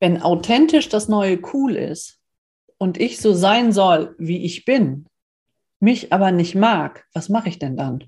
Wenn 0.00 0.22
authentisch 0.22 0.88
das 0.88 1.08
neue 1.08 1.40
cool 1.52 1.76
ist 1.76 2.20
und 2.78 2.98
ich 2.98 3.20
so 3.20 3.32
sein 3.32 3.72
soll, 3.72 4.14
wie 4.18 4.44
ich 4.44 4.64
bin, 4.64 5.06
mich 5.80 6.12
aber 6.12 6.30
nicht 6.30 6.54
mag, 6.54 7.06
was 7.12 7.28
mache 7.28 7.48
ich 7.48 7.58
denn 7.58 7.76
dann? 7.76 8.04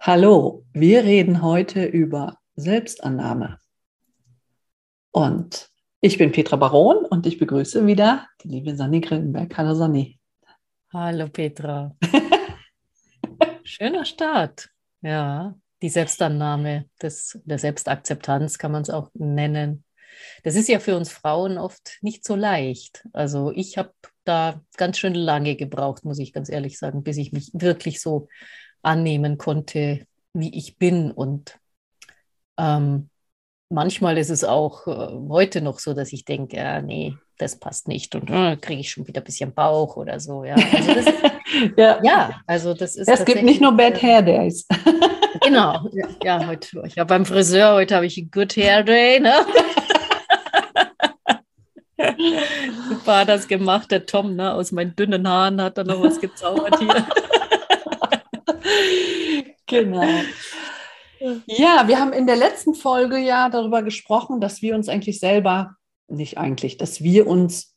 Hallo, 0.00 0.64
wir 0.72 1.04
reden 1.04 1.42
heute 1.42 1.84
über 1.84 2.38
Selbstannahme. 2.54 3.58
Und 5.10 5.70
ich 6.00 6.18
bin 6.18 6.30
Petra 6.32 6.56
Baron 6.56 7.04
und 7.06 7.26
ich 7.26 7.38
begrüße 7.38 7.86
wieder 7.86 8.28
die 8.42 8.48
liebe 8.48 8.76
Sanni 8.76 9.00
Grillenberg. 9.00 9.56
Hallo 9.56 9.74
Sanni. 9.74 10.20
Hallo 10.92 11.28
Petra. 11.28 11.96
Schöner 13.64 14.04
Start. 14.04 14.68
Ja, 15.00 15.54
die 15.82 15.88
Selbstannahme, 15.88 16.86
des, 17.02 17.38
der 17.44 17.58
Selbstakzeptanz 17.58 18.58
kann 18.58 18.72
man 18.72 18.82
es 18.82 18.90
auch 18.90 19.10
nennen. 19.14 19.84
Das 20.42 20.54
ist 20.54 20.68
ja 20.68 20.78
für 20.78 20.96
uns 20.96 21.10
Frauen 21.10 21.58
oft 21.58 21.98
nicht 22.00 22.24
so 22.24 22.34
leicht. 22.34 23.06
Also 23.12 23.52
ich 23.54 23.76
habe 23.76 23.92
da 24.24 24.60
ganz 24.76 24.98
schön 24.98 25.14
lange 25.14 25.56
gebraucht, 25.56 26.04
muss 26.04 26.18
ich 26.18 26.32
ganz 26.32 26.48
ehrlich 26.48 26.78
sagen, 26.78 27.02
bis 27.02 27.16
ich 27.16 27.32
mich 27.32 27.50
wirklich 27.52 28.00
so 28.00 28.28
annehmen 28.82 29.36
konnte, 29.38 30.06
wie 30.32 30.56
ich 30.56 30.78
bin. 30.78 31.10
Und 31.10 31.58
ähm, 32.58 33.10
manchmal 33.68 34.16
ist 34.18 34.30
es 34.30 34.44
auch 34.44 34.86
äh, 34.86 35.28
heute 35.28 35.60
noch 35.60 35.78
so, 35.78 35.92
dass 35.92 36.12
ich 36.12 36.24
denke, 36.24 36.56
ja, 36.56 36.80
nee, 36.80 37.14
das 37.38 37.56
passt 37.56 37.86
nicht 37.86 38.14
und 38.14 38.30
äh, 38.30 38.56
kriege 38.56 38.80
ich 38.80 38.90
schon 38.90 39.06
wieder 39.06 39.20
ein 39.20 39.24
bisschen 39.24 39.52
Bauch 39.52 39.96
oder 39.96 40.18
so. 40.20 40.44
Ja, 40.44 40.54
also 40.54 40.94
das, 40.94 41.06
ja. 41.76 42.00
ja. 42.02 42.40
also 42.46 42.72
das 42.72 42.96
ist. 42.96 43.08
Es 43.08 43.24
gibt 43.24 43.42
nicht 43.42 43.60
nur 43.60 43.72
Bad 43.76 44.00
Hair 44.00 44.22
Days. 44.22 44.66
genau, 45.46 45.88
ja, 46.22 46.46
heute, 46.46 46.82
ich 46.86 46.94
beim 46.94 47.24
Friseur, 47.24 47.74
heute 47.74 47.94
habe 47.96 48.06
ich 48.06 48.18
einen 48.18 48.30
Good 48.30 48.56
Hair 48.56 48.82
Day. 48.82 49.20
Ne? 49.20 49.32
Super 52.88 53.20
hat 53.20 53.28
das 53.28 53.48
gemacht, 53.48 53.90
der 53.90 54.06
Tom, 54.06 54.36
ne? 54.36 54.52
aus 54.52 54.72
meinen 54.72 54.94
dünnen 54.96 55.28
Haaren 55.28 55.60
hat 55.60 55.78
er 55.78 55.84
noch 55.84 56.02
was 56.02 56.20
gezaubert 56.20 56.78
hier. 56.78 57.06
genau. 59.66 60.06
Ja, 61.46 61.84
wir 61.86 61.98
haben 61.98 62.12
in 62.12 62.26
der 62.26 62.36
letzten 62.36 62.74
Folge 62.74 63.18
ja 63.18 63.48
darüber 63.48 63.82
gesprochen, 63.82 64.40
dass 64.40 64.62
wir 64.62 64.74
uns 64.74 64.88
eigentlich 64.88 65.18
selber, 65.18 65.76
nicht 66.08 66.38
eigentlich, 66.38 66.76
dass 66.76 67.02
wir 67.02 67.26
uns 67.26 67.74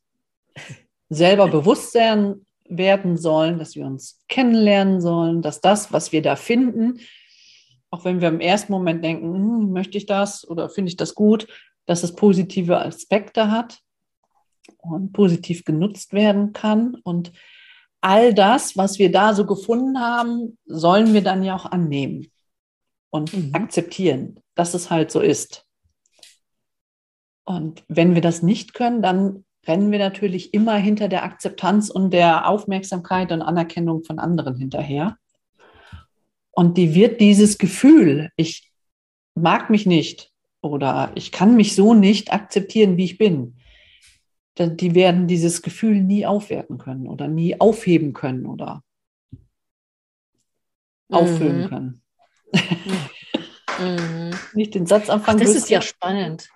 selber 1.10 1.48
bewusst 1.48 1.96
werden 1.96 3.18
sollen, 3.18 3.58
dass 3.58 3.76
wir 3.76 3.86
uns 3.86 4.22
kennenlernen 4.28 5.02
sollen, 5.02 5.42
dass 5.42 5.62
das, 5.62 5.92
was 5.94 6.12
wir 6.12 6.22
da 6.22 6.36
finden, 6.36 7.00
auch 7.92 8.06
wenn 8.06 8.22
wir 8.22 8.28
im 8.28 8.40
ersten 8.40 8.72
Moment 8.72 9.04
denken, 9.04 9.34
hm, 9.34 9.72
möchte 9.72 9.98
ich 9.98 10.06
das 10.06 10.48
oder 10.48 10.70
finde 10.70 10.90
ich 10.90 10.98
das 10.98 11.16
gut, 11.16 11.48
dass 11.86 12.04
es 12.04 12.16
positive 12.16 12.80
Aspekte 12.80 13.52
hat 13.52 13.80
und 14.78 15.12
positiv 15.14 15.66
genutzt 15.66 16.14
werden 16.14 16.54
kann. 16.54 16.96
Und 17.04 17.32
all 18.02 18.34
das, 18.34 18.78
was 18.78 19.00
wir 19.00 19.12
da 19.12 19.34
so 19.34 19.46
gefunden 19.46 20.00
haben, 20.00 20.58
sollen 20.66 21.14
wir 21.14 21.22
dann 21.22 21.44
ja 21.44 21.56
auch 21.56 21.66
annehmen 21.66 22.28
und 23.10 23.34
mhm. 23.34 23.54
akzeptieren, 23.54 24.40
dass 24.56 24.74
es 24.74 24.90
halt 24.90 25.12
so 25.12 25.20
ist. 25.20 25.66
Und 27.44 27.84
wenn 27.88 28.14
wir 28.14 28.22
das 28.22 28.44
nicht 28.44 28.76
können, 28.76 29.02
dann 29.02 29.44
rennen 29.68 29.92
wir 29.92 30.00
natürlich 30.00 30.54
immer 30.54 30.76
hinter 30.76 31.08
der 31.08 31.24
Akzeptanz 31.24 31.90
und 31.90 32.12
der 32.12 32.48
Aufmerksamkeit 32.48 33.32
und 33.32 33.42
Anerkennung 33.42 34.04
von 34.04 34.20
anderen 34.20 34.56
hinterher. 34.56 35.18
Und 36.60 36.76
die 36.76 36.94
wird 36.94 37.22
dieses 37.22 37.58
Gefühl, 37.58 38.32
ich 38.36 38.70
mag 39.34 39.70
mich 39.70 39.86
nicht 39.86 40.34
oder 40.62 41.10
ich 41.16 41.32
kann 41.32 41.56
mich 41.56 41.74
so 41.74 41.94
nicht 41.94 42.34
akzeptieren, 42.34 42.98
wie 42.98 43.06
ich 43.06 43.18
bin, 43.18 43.56
die 44.58 44.94
werden 44.94 45.26
dieses 45.28 45.62
Gefühl 45.62 46.04
nie 46.04 46.26
aufwerten 46.26 46.78
können 46.78 47.08
oder 47.08 47.30
nie 47.30 47.62
aufheben 47.62 48.12
können 48.12 48.46
oder 48.46 48.84
mhm. 51.08 51.16
auffüllen 51.16 51.70
können. 51.70 52.02
Mhm. 53.80 54.32
Nicht 54.54 54.76
den 54.76 54.86
Satz 54.86 55.10
anfangen. 55.10 55.40
Ach, 55.40 55.46
das 55.46 55.56
ist 55.56 55.70
ja 55.70 55.82
spannend. 55.82 56.50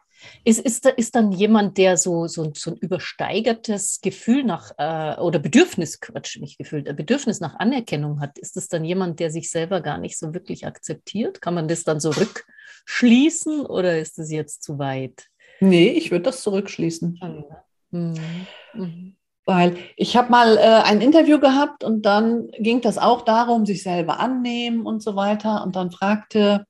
Ist, 0.43 0.59
ist, 0.59 0.85
ist 0.85 1.15
dann 1.15 1.31
jemand, 1.31 1.77
der 1.77 1.97
so, 1.97 2.27
so, 2.27 2.51
so 2.53 2.71
ein 2.71 2.77
übersteigertes 2.77 3.99
Gefühl 4.01 4.43
nach, 4.43 4.71
äh, 4.77 5.19
oder 5.21 5.39
Bedürfnis, 5.39 5.99
Quatsch, 5.99 6.39
nicht 6.39 6.57
Gefühl, 6.57 6.87
äh, 6.87 6.93
Bedürfnis 6.93 7.39
nach 7.39 7.55
Anerkennung 7.55 8.19
hat, 8.19 8.37
ist 8.37 8.55
das 8.55 8.67
dann 8.67 8.83
jemand, 8.83 9.19
der 9.19 9.31
sich 9.31 9.49
selber 9.49 9.81
gar 9.81 9.97
nicht 9.97 10.17
so 10.17 10.33
wirklich 10.33 10.65
akzeptiert? 10.67 11.41
Kann 11.41 11.53
man 11.53 11.67
das 11.67 11.83
dann 11.83 11.99
so 11.99 12.11
rückschließen 12.11 13.65
oder 13.65 13.99
ist 13.99 14.17
das 14.17 14.31
jetzt 14.31 14.63
zu 14.63 14.79
weit? 14.79 15.27
Nee, 15.59 15.89
ich 15.89 16.11
würde 16.11 16.23
das 16.23 16.41
zurückschließen. 16.41 17.19
Mhm. 17.91 18.47
Mhm. 18.73 19.15
Weil 19.45 19.77
ich 19.97 20.15
habe 20.15 20.31
mal 20.31 20.57
äh, 20.57 20.61
ein 20.61 21.01
Interview 21.01 21.39
gehabt 21.39 21.83
und 21.83 22.05
dann 22.05 22.49
ging 22.59 22.81
das 22.81 22.97
auch 22.97 23.21
darum, 23.23 23.65
sich 23.65 23.83
selber 23.83 24.19
annehmen 24.19 24.85
und 24.85 25.03
so 25.03 25.15
weiter. 25.15 25.63
Und 25.63 25.75
dann 25.75 25.91
fragte 25.91 26.65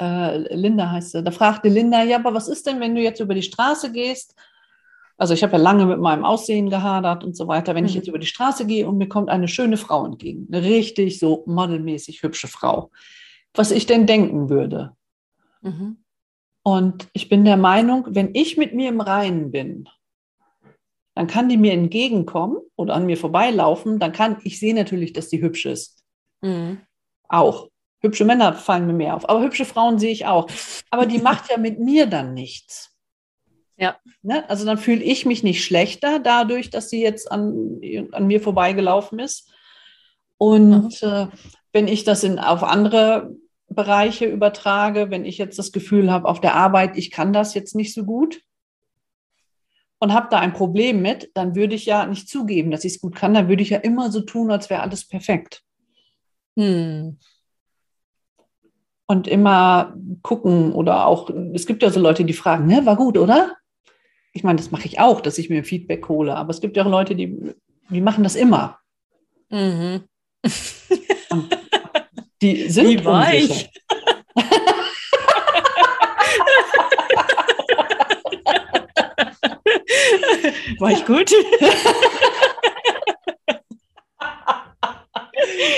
äh, 0.00 0.54
Linda 0.54 0.90
heißt 0.90 1.12
sie, 1.12 1.22
da 1.22 1.30
fragte 1.30 1.68
Linda, 1.68 2.02
ja, 2.02 2.16
aber 2.16 2.34
was 2.34 2.48
ist 2.48 2.66
denn, 2.66 2.80
wenn 2.80 2.94
du 2.94 3.00
jetzt 3.00 3.20
über 3.20 3.34
die 3.34 3.42
Straße 3.42 3.92
gehst? 3.92 4.34
Also 5.16 5.34
ich 5.34 5.42
habe 5.42 5.54
ja 5.54 5.58
lange 5.58 5.84
mit 5.84 5.98
meinem 5.98 6.24
Aussehen 6.24 6.70
gehadert 6.70 7.24
und 7.24 7.36
so 7.36 7.48
weiter. 7.48 7.74
Wenn 7.74 7.82
mhm. 7.82 7.88
ich 7.88 7.94
jetzt 7.94 8.08
über 8.08 8.20
die 8.20 8.26
Straße 8.26 8.66
gehe 8.66 8.86
und 8.86 8.98
mir 8.98 9.08
kommt 9.08 9.28
eine 9.30 9.48
schöne 9.48 9.76
Frau 9.76 10.06
entgegen, 10.06 10.46
eine 10.50 10.64
richtig 10.64 11.18
so 11.18 11.42
modelmäßig 11.46 12.22
hübsche 12.22 12.46
Frau, 12.46 12.90
was 13.54 13.72
ich 13.72 13.86
denn 13.86 14.06
denken 14.06 14.48
würde. 14.48 14.92
Mhm. 15.62 16.04
Und 16.62 17.08
ich 17.14 17.28
bin 17.28 17.44
der 17.44 17.56
Meinung, 17.56 18.06
wenn 18.10 18.34
ich 18.34 18.56
mit 18.56 18.74
mir 18.74 18.90
im 18.90 19.00
Reinen 19.00 19.50
bin, 19.50 19.88
dann 21.14 21.26
kann 21.26 21.48
die 21.48 21.56
mir 21.56 21.72
entgegenkommen 21.72 22.58
oder 22.76 22.94
an 22.94 23.06
mir 23.06 23.16
vorbeilaufen, 23.16 23.98
dann 23.98 24.12
kann 24.12 24.36
ich 24.44 24.60
sehe 24.60 24.74
natürlich, 24.74 25.12
dass 25.12 25.28
die 25.28 25.40
hübsch 25.40 25.66
ist. 25.66 26.04
Mhm. 26.42 26.78
Auch. 27.28 27.68
Hübsche 28.00 28.24
Männer 28.24 28.54
fallen 28.54 28.86
mir 28.86 28.92
mehr 28.92 29.16
auf, 29.16 29.28
aber 29.28 29.42
hübsche 29.42 29.64
Frauen 29.64 29.98
sehe 29.98 30.12
ich 30.12 30.26
auch. 30.26 30.48
Aber 30.90 31.06
die 31.06 31.18
macht 31.18 31.50
ja 31.50 31.58
mit 31.58 31.80
mir 31.80 32.06
dann 32.06 32.32
nichts. 32.32 32.96
Ja. 33.76 33.96
Ne? 34.22 34.48
Also 34.48 34.64
dann 34.64 34.78
fühle 34.78 35.02
ich 35.02 35.26
mich 35.26 35.42
nicht 35.42 35.64
schlechter 35.64 36.20
dadurch, 36.20 36.70
dass 36.70 36.90
sie 36.90 37.02
jetzt 37.02 37.30
an, 37.30 37.80
an 38.12 38.26
mir 38.26 38.40
vorbeigelaufen 38.40 39.18
ist. 39.18 39.50
Und 40.36 41.02
mhm. 41.02 41.08
äh, 41.08 41.26
wenn 41.72 41.88
ich 41.88 42.04
das 42.04 42.22
in, 42.22 42.38
auf 42.38 42.62
andere 42.62 43.34
Bereiche 43.68 44.26
übertrage, 44.26 45.10
wenn 45.10 45.24
ich 45.24 45.38
jetzt 45.38 45.58
das 45.58 45.72
Gefühl 45.72 46.10
habe, 46.10 46.28
auf 46.28 46.40
der 46.40 46.54
Arbeit, 46.54 46.96
ich 46.96 47.10
kann 47.10 47.32
das 47.32 47.54
jetzt 47.54 47.74
nicht 47.74 47.92
so 47.94 48.04
gut 48.04 48.40
und 49.98 50.12
habe 50.12 50.28
da 50.30 50.38
ein 50.38 50.52
Problem 50.52 51.02
mit, 51.02 51.30
dann 51.34 51.56
würde 51.56 51.74
ich 51.74 51.86
ja 51.86 52.06
nicht 52.06 52.28
zugeben, 52.28 52.70
dass 52.70 52.84
ich 52.84 52.94
es 52.94 53.00
gut 53.00 53.16
kann. 53.16 53.34
Dann 53.34 53.48
würde 53.48 53.62
ich 53.62 53.70
ja 53.70 53.78
immer 53.78 54.12
so 54.12 54.20
tun, 54.20 54.52
als 54.52 54.70
wäre 54.70 54.82
alles 54.82 55.06
perfekt. 55.06 55.62
Hm 56.56 57.18
und 59.08 59.26
immer 59.26 59.96
gucken 60.22 60.72
oder 60.72 61.06
auch, 61.06 61.30
es 61.54 61.66
gibt 61.66 61.82
ja 61.82 61.90
so 61.90 61.98
Leute, 61.98 62.24
die 62.24 62.34
fragen, 62.34 62.66
ne, 62.66 62.84
war 62.84 62.94
gut, 62.96 63.16
oder? 63.16 63.56
Ich 64.32 64.44
meine, 64.44 64.58
das 64.58 64.70
mache 64.70 64.86
ich 64.86 65.00
auch, 65.00 65.22
dass 65.22 65.38
ich 65.38 65.48
mir 65.48 65.64
Feedback 65.64 66.06
hole, 66.08 66.36
aber 66.36 66.50
es 66.50 66.60
gibt 66.60 66.76
ja 66.76 66.84
auch 66.84 66.90
Leute, 66.90 67.16
die, 67.16 67.54
die 67.88 68.02
machen 68.02 68.22
das 68.22 68.36
immer. 68.36 68.78
Mhm. 69.48 70.04
die 72.42 72.68
sind 72.68 72.86
Wie 72.86 73.04
weich. 73.04 73.70
War 80.80 80.92
ich 80.92 81.04
gut? 81.06 81.32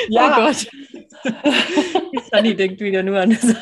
ja. 0.08 0.36
Oh 0.36 0.42
Gott. 0.42 0.66
Sunny 2.32 2.54
denkt 2.54 2.80
wieder 2.80 3.02
nur 3.02 3.20
an 3.20 3.30
das. 3.30 3.56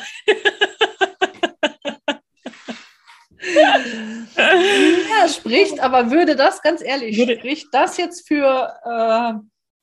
ja, 4.37 5.27
spricht, 5.27 5.79
aber 5.79 6.11
würde 6.11 6.35
das, 6.35 6.61
ganz 6.61 6.81
ehrlich, 6.81 7.15
spricht 7.21 7.67
das 7.71 7.97
jetzt 7.97 8.27
für, 8.27 8.73
äh, 8.83 9.33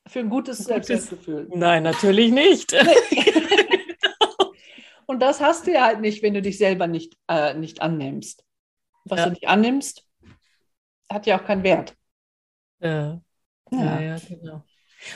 für 0.09 0.21
ein 0.21 0.31
gutes 0.31 0.59
Selbstwertgefühl? 0.59 1.49
Nein, 1.55 1.83
natürlich 1.83 2.31
nicht. 2.33 2.73
Und 5.07 5.21
das 5.21 5.41
hast 5.41 5.67
du 5.67 5.73
ja 5.73 5.85
halt 5.85 6.01
nicht, 6.01 6.23
wenn 6.23 6.35
du 6.35 6.43
dich 6.43 6.59
selber 6.59 6.87
nicht, 6.87 7.17
äh, 7.29 7.55
nicht 7.55 7.81
annimmst. 7.81 8.45
Was 9.05 9.21
ja. 9.21 9.25
du 9.27 9.31
nicht 9.31 9.49
annimmst, 9.49 10.05
hat 11.11 11.27
ja 11.27 11.39
auch 11.39 11.45
keinen 11.45 11.63
Wert. 11.63 11.97
Ja, 12.81 13.21
ja, 13.71 14.01
ja 14.01 14.17
genau. 14.29 14.65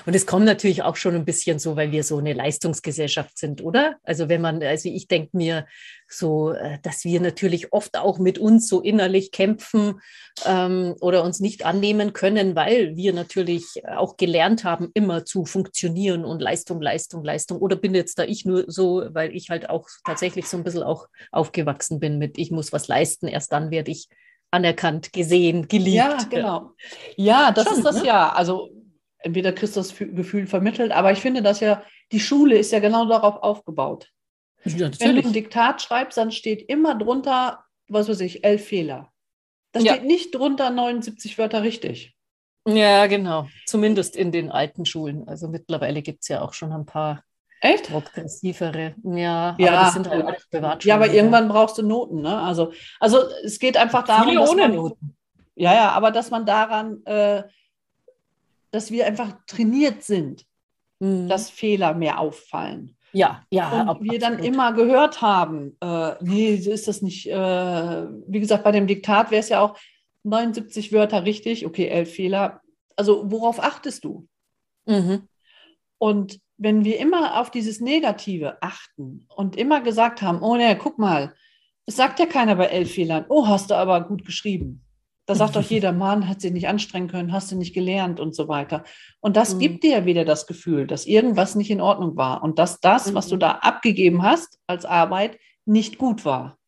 Und 0.07 0.15
es 0.15 0.27
kommt 0.27 0.45
natürlich 0.45 0.83
auch 0.83 0.97
schon 0.97 1.15
ein 1.15 1.25
bisschen 1.25 1.59
so, 1.59 1.77
weil 1.77 1.93
wir 1.93 2.05
so 2.05 2.19
eine 2.19 2.33
Leistungsgesellschaft 2.33 3.39
sind, 3.39 3.63
oder? 3.63 3.97
Also 4.03 4.29
wenn 4.29 4.41
man, 4.41 4.63
also 4.63 4.89
ich 4.89 5.09
denke 5.09 5.37
mir 5.37 5.67
so, 6.09 6.53
äh, 6.53 6.79
dass 6.83 7.05
wir 7.05 7.21
natürlich 7.21 7.73
oft 7.73 7.97
auch 7.97 8.19
mit 8.19 8.39
uns 8.39 8.69
so 8.69 8.81
innerlich 8.81 9.31
kämpfen 9.33 10.01
ähm, 10.45 10.95
oder 11.01 11.25
uns 11.25 11.41
nicht 11.41 11.65
annehmen 11.65 12.13
können, 12.13 12.57
weil 12.57 12.97
wir 12.97 13.13
natürlich 13.13 13.65
auch 13.87 14.17
gelernt 14.17 14.65
haben, 14.65 14.91
immer 14.95 15.25
zu 15.25 15.45
funktionieren 15.45 16.25
und 16.25 16.41
Leistung, 16.41 16.81
Leistung, 16.81 17.25
Leistung. 17.25 17.59
Oder 17.59 17.77
bin 17.77 17.95
jetzt 17.95 18.19
da 18.19 18.25
ich 18.25 18.45
nur 18.45 18.65
so, 18.67 19.05
weil 19.11 19.35
ich 19.35 19.51
halt 19.51 19.71
auch 19.71 19.89
tatsächlich 20.05 20.49
so 20.49 20.57
ein 20.57 20.65
bisschen 20.65 20.83
auch 20.83 21.07
aufgewachsen 21.31 22.01
bin 22.01 22.19
mit, 22.19 22.39
ich 22.39 22.51
muss 22.51 22.73
was 22.73 22.89
leisten, 22.89 23.29
erst 23.29 23.53
dann 23.53 23.71
werde 23.71 23.91
ich 23.91 24.09
anerkannt, 24.51 25.13
gesehen, 25.13 25.69
geliebt. 25.69 25.97
Ja, 25.97 26.19
genau. 26.29 26.73
Ja, 27.17 27.53
das 27.53 27.65
Schon, 27.67 27.79
ist 27.79 27.85
das 27.85 27.97
ne? 28.01 28.07
ja. 28.07 28.33
Also 28.33 28.71
entweder 29.21 29.53
kriegst 29.53 29.77
du 29.77 29.81
das 29.81 29.97
Gefühl 29.97 30.47
vermittelt, 30.47 30.93
aber 30.93 31.13
ich 31.13 31.21
finde, 31.21 31.43
dass 31.43 31.61
ja 31.61 31.83
die 32.13 32.21
Schule 32.21 32.57
ist 32.59 32.73
ja 32.73 32.81
genau 32.81 33.07
darauf 33.07 33.43
aufgebaut. 33.43 34.09
Ja, 34.65 34.91
Wenn 34.99 35.17
du 35.17 35.23
ein 35.23 35.33
Diktat 35.33 35.81
schreibst, 35.81 36.19
dann 36.19 36.33
steht 36.33 36.69
immer 36.69 36.95
drunter, 36.95 37.65
was 37.89 38.09
weiß 38.09 38.21
ich, 38.21 38.45
elf 38.45 38.67
Fehler. 38.67 39.11
Da 39.73 39.81
ja. 39.81 39.95
steht 39.95 40.05
nicht 40.05 40.35
drunter 40.35 40.71
79 40.71 41.39
Wörter 41.39 41.63
richtig. 41.63 42.15
Ja, 42.67 43.07
genau. 43.07 43.49
Zumindest 43.67 44.17
in 44.17 44.33
den 44.33 44.51
alten 44.51 44.85
Schulen. 44.85 45.27
Also 45.27 45.49
mittlerweile 45.49 46.03
gibt 46.03 46.23
es 46.23 46.29
ja 46.29 46.43
auch 46.43 46.53
schon 46.53 46.73
ein 46.73 46.85
paar 46.85 47.23
Echt? 47.63 47.91
Progressivere. 47.91 48.95
Ja, 49.03 49.57
ja, 49.59 49.69
aber 49.69 49.85
das 49.85 49.95
sind 49.95 50.09
halt 50.09 50.51
Privatschulen. 50.51 50.89
Ja, 50.89 50.95
aber 50.95 51.13
irgendwann 51.13 51.49
brauchst 51.49 51.79
du 51.79 51.83
Noten. 51.83 52.23
Ne? 52.23 52.37
Also, 52.39 52.73
also 52.99 53.19
es 53.45 53.59
geht 53.59 53.77
einfach 53.77 54.05
darum, 54.05 54.29
Viele 54.29 54.49
ohne 54.49 54.63
man, 54.63 54.75
Noten. 54.75 55.17
Ja, 55.55 55.75
ja, 55.75 55.91
aber 55.91 56.11
dass 56.11 56.31
man 56.31 56.47
daran 56.47 57.05
äh, 57.05 57.45
dass 58.71 58.91
wir 58.91 59.07
einfach 59.07 59.37
trainiert 59.47 60.03
sind, 60.03 60.47
mhm. 61.01 61.29
dass 61.29 61.51
Fehler 61.51 61.95
mehr 61.95 62.19
auffallen. 62.19 62.97
Ja, 63.13 63.45
ja. 63.51 63.83
Und 63.83 63.89
ab, 63.89 63.99
wir 64.01 64.19
dann 64.19 64.39
immer 64.39 64.73
gehört 64.73 65.21
haben, 65.21 65.77
äh, 65.81 66.15
nee, 66.21 66.57
so 66.59 66.71
ist 66.71 66.87
das 66.87 67.03
nicht. 67.03 67.27
Äh, 67.29 68.07
wie 68.27 68.41
gesagt, 68.41 68.63
bei 68.63 68.73
dem 68.73 68.87
Diktat 68.87 69.31
wäre 69.31 69.41
es 69.41 69.49
ja 69.49 69.61
auch 69.61 69.77
79 70.23 70.93
Wörter 70.93 71.25
richtig, 71.25 71.67
okay, 71.67 71.89
elf 71.89 72.15
Fehler. 72.15 72.61
Also 72.97 73.31
worauf 73.31 73.61
achtest 73.61 74.05
du? 74.05 74.29
Mhm. 74.87 75.29
Und 75.99 76.41
wenn 76.57 76.85
wir 76.85 76.99
immer 76.99 77.41
auf 77.41 77.51
dieses 77.51 77.81
Negative 77.81 78.63
achten 78.63 79.27
und 79.35 79.57
immer 79.57 79.81
gesagt 79.81 80.23
haben, 80.23 80.43
oh 80.43 80.57
ne, 80.57 80.77
guck 80.77 80.99
mal, 80.99 81.35
es 81.87 81.97
sagt 81.97 82.21
ja 82.21 82.27
keiner 82.27 82.55
bei 82.55 82.67
elf 82.67 82.93
Fehlern, 82.93 83.25
oh, 83.29 83.49
hast 83.49 83.71
du 83.71 83.75
aber 83.75 84.03
gut 84.03 84.25
geschrieben. 84.25 84.85
Da 85.31 85.37
sagt 85.37 85.55
doch 85.55 85.63
jeder, 85.71 85.93
Mann, 85.93 86.29
hat 86.29 86.41
sie 86.41 86.51
nicht 86.51 86.67
anstrengen 86.67 87.07
können, 87.07 87.33
hast 87.33 87.53
du 87.53 87.57
nicht 87.57 87.73
gelernt 87.73 88.19
und 88.19 88.35
so 88.35 88.49
weiter. 88.49 88.83
Und 89.21 89.37
das 89.37 89.55
mhm. 89.55 89.59
gibt 89.61 89.85
dir 89.85 89.91
ja 89.99 90.05
wieder 90.05 90.25
das 90.25 90.49
Gefühl, 90.49 90.89
dass 90.89 91.07
irgendwas 91.07 91.55
nicht 91.55 91.71
in 91.71 91.81
Ordnung 91.81 92.17
war 92.17 92.43
und 92.43 92.59
dass 92.59 92.81
das, 92.81 93.09
mhm. 93.09 93.15
was 93.15 93.29
du 93.29 93.37
mhm. 93.37 93.41
da 93.41 93.51
abgegeben 93.63 94.25
hast 94.25 94.59
als 94.67 94.85
Arbeit, 94.85 95.39
nicht 95.67 95.99
gut 95.99 96.25
war. 96.25 96.59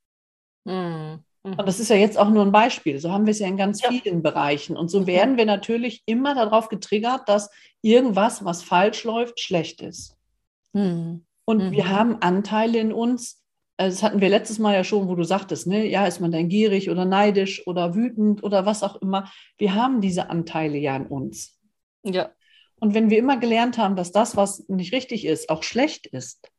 Mhm. 0.64 1.24
Und 1.42 1.66
das 1.66 1.80
ist 1.80 1.90
ja 1.90 1.96
jetzt 1.96 2.16
auch 2.16 2.30
nur 2.30 2.44
ein 2.44 2.52
Beispiel. 2.52 3.00
So 3.00 3.10
haben 3.10 3.26
wir 3.26 3.32
es 3.32 3.40
ja 3.40 3.48
in 3.48 3.56
ganz 3.56 3.82
ja. 3.82 3.90
vielen 3.90 4.22
Bereichen. 4.22 4.76
Und 4.76 4.92
so 4.92 5.00
mhm. 5.00 5.06
werden 5.08 5.36
wir 5.36 5.44
natürlich 5.44 6.04
immer 6.06 6.36
darauf 6.36 6.68
getriggert, 6.68 7.28
dass 7.28 7.50
irgendwas, 7.80 8.44
was 8.44 8.62
falsch 8.62 9.02
läuft, 9.02 9.40
schlecht 9.40 9.82
ist. 9.82 10.16
Mhm. 10.72 11.26
Und 11.44 11.72
wir 11.72 11.88
haben 11.88 12.22
Anteile 12.22 12.78
in 12.78 12.92
uns, 12.92 13.41
also 13.82 13.96
das 13.96 14.02
hatten 14.02 14.20
wir 14.20 14.28
letztes 14.28 14.58
Mal 14.58 14.74
ja 14.74 14.84
schon, 14.84 15.08
wo 15.08 15.14
du 15.14 15.24
sagtest, 15.24 15.66
ne, 15.66 15.86
ja, 15.86 16.06
ist 16.06 16.20
man 16.20 16.32
dann 16.32 16.48
gierig 16.48 16.90
oder 16.90 17.04
neidisch 17.04 17.66
oder 17.66 17.94
wütend 17.94 18.42
oder 18.42 18.64
was 18.64 18.82
auch 18.82 18.96
immer. 19.02 19.30
Wir 19.58 19.74
haben 19.74 20.00
diese 20.00 20.30
Anteile 20.30 20.78
ja 20.78 20.96
in 20.96 21.06
uns. 21.06 21.58
Ja. 22.04 22.30
Und 22.80 22.94
wenn 22.94 23.10
wir 23.10 23.18
immer 23.18 23.36
gelernt 23.36 23.78
haben, 23.78 23.96
dass 23.96 24.12
das, 24.12 24.36
was 24.36 24.68
nicht 24.68 24.92
richtig 24.92 25.24
ist, 25.24 25.50
auch 25.50 25.62
schlecht 25.62 26.06
ist, 26.06 26.50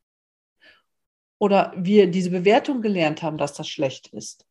oder 1.40 1.74
wir 1.76 2.08
diese 2.08 2.30
Bewertung 2.30 2.82
gelernt 2.82 3.22
haben, 3.22 3.38
dass 3.38 3.54
das 3.54 3.68
schlecht 3.68 4.08
ist, 4.14 4.46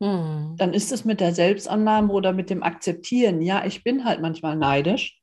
hm. 0.00 0.54
dann 0.56 0.74
ist 0.74 0.90
es 0.90 1.04
mit 1.04 1.20
der 1.20 1.34
Selbstannahme 1.34 2.12
oder 2.12 2.32
mit 2.32 2.50
dem 2.50 2.62
Akzeptieren, 2.62 3.42
ja, 3.42 3.64
ich 3.64 3.84
bin 3.84 4.04
halt 4.04 4.20
manchmal 4.20 4.56
neidisch 4.56 5.20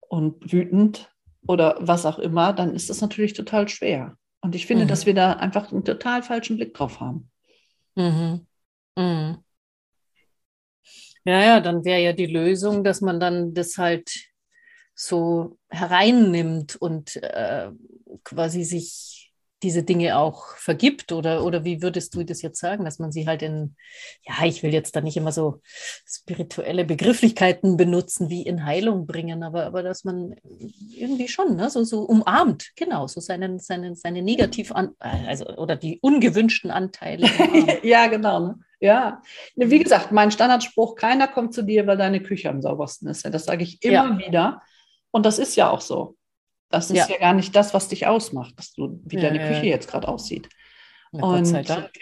und 0.00 0.52
wütend 0.52 1.10
oder 1.46 1.78
was 1.80 2.04
auch 2.04 2.18
immer, 2.18 2.52
dann 2.52 2.74
ist 2.74 2.90
das 2.90 3.00
natürlich 3.00 3.32
total 3.32 3.68
schwer. 3.68 4.18
Und 4.44 4.54
ich 4.54 4.66
finde, 4.66 4.84
mhm. 4.84 4.88
dass 4.88 5.06
wir 5.06 5.14
da 5.14 5.32
einfach 5.32 5.72
einen 5.72 5.86
total 5.86 6.22
falschen 6.22 6.56
Blick 6.56 6.74
drauf 6.74 7.00
haben. 7.00 7.30
Mhm. 7.94 8.46
Mhm. 8.94 9.38
Ja, 11.24 11.40
ja, 11.42 11.60
dann 11.60 11.82
wäre 11.86 12.02
ja 12.02 12.12
die 12.12 12.26
Lösung, 12.26 12.84
dass 12.84 13.00
man 13.00 13.18
dann 13.18 13.54
das 13.54 13.78
halt 13.78 14.10
so 14.94 15.56
hereinnimmt 15.70 16.76
und 16.76 17.16
äh, 17.22 17.70
quasi 18.22 18.64
sich 18.64 19.23
diese 19.64 19.82
Dinge 19.82 20.16
auch 20.18 20.56
vergibt 20.56 21.10
oder, 21.10 21.42
oder 21.42 21.64
wie 21.64 21.82
würdest 21.82 22.14
du 22.14 22.22
das 22.22 22.42
jetzt 22.42 22.60
sagen, 22.60 22.84
dass 22.84 22.98
man 22.98 23.10
sie 23.10 23.26
halt 23.26 23.42
in, 23.42 23.74
ja, 24.22 24.44
ich 24.44 24.62
will 24.62 24.72
jetzt 24.72 24.94
da 24.94 25.00
nicht 25.00 25.16
immer 25.16 25.32
so 25.32 25.60
spirituelle 26.06 26.84
Begrifflichkeiten 26.84 27.76
benutzen, 27.76 28.28
wie 28.28 28.42
in 28.42 28.64
Heilung 28.64 29.06
bringen, 29.06 29.42
aber, 29.42 29.64
aber 29.64 29.82
dass 29.82 30.04
man 30.04 30.36
irgendwie 30.90 31.28
schon, 31.28 31.56
ne, 31.56 31.70
so, 31.70 31.82
so 31.82 32.02
umarmt, 32.02 32.72
genau, 32.76 33.06
so 33.06 33.20
seinen, 33.20 33.58
seinen, 33.58 33.96
seine 33.96 34.22
negativ 34.22 34.70
an, 34.70 34.90
also 34.98 35.46
oder 35.56 35.76
die 35.76 35.98
ungewünschten 36.00 36.70
Anteile. 36.70 37.26
ja, 37.82 38.06
genau, 38.06 38.40
ne? 38.40 38.58
Ja, 38.80 39.22
wie 39.56 39.78
gesagt, 39.78 40.12
mein 40.12 40.30
Standardspruch, 40.30 40.94
keiner 40.94 41.26
kommt 41.26 41.54
zu 41.54 41.62
dir, 41.62 41.86
weil 41.86 41.96
deine 41.96 42.22
Küche 42.22 42.50
am 42.50 42.60
saubersten 42.60 43.08
ist. 43.08 43.24
Das 43.24 43.46
sage 43.46 43.62
ich 43.62 43.82
immer 43.82 43.94
ja. 43.94 44.18
wieder. 44.18 44.62
Und 45.10 45.24
das 45.24 45.38
ist 45.38 45.56
ja 45.56 45.70
auch 45.70 45.80
so. 45.80 46.16
Das 46.74 46.90
ist 46.90 46.96
ja. 46.96 47.06
ja, 47.08 47.18
gar 47.18 47.34
nicht 47.34 47.54
das, 47.54 47.72
was 47.72 47.88
dich 47.88 48.08
ausmacht, 48.08 48.58
dass 48.58 48.72
du, 48.72 49.00
wie 49.04 49.14
ja, 49.14 49.22
deine 49.22 49.40
ja. 49.40 49.48
Küche 49.48 49.66
jetzt 49.66 49.88
gerade 49.88 50.08
aussieht. 50.08 50.48
Und, 51.12 51.20
Gott 51.20 51.46
sei 51.46 51.62
Dank. 51.62 51.90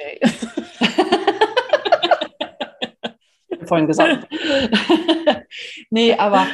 Okay. 3.54 3.69
vorhin 3.69 3.86
gesagt. 3.86 4.26
nee, 5.90 6.14
aber 6.14 6.46